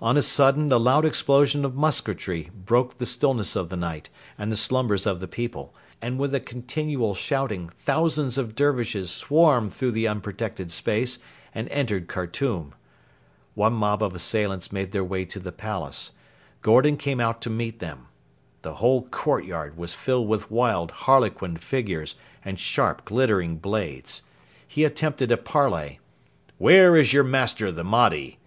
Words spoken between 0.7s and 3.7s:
loud explosion of musketry broke the stillness of